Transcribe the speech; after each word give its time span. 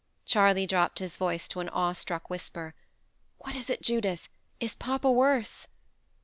Charley 0.25 0.65
dropped 0.65 0.97
his 0.97 1.15
voice 1.15 1.47
to 1.49 1.59
an 1.59 1.69
awe 1.69 1.93
struck 1.93 2.27
whisper. 2.27 2.73
"What 3.37 3.55
is 3.55 3.69
it, 3.69 3.83
Judith? 3.83 4.29
Is 4.59 4.73
papa 4.73 5.11
worse?" 5.11 5.67